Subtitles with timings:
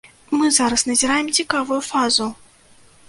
[0.37, 2.31] Мы зараз назіраем цікавую фазу.